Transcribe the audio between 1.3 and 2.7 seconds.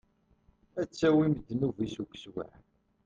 ddnub-is, ugeswaḥ.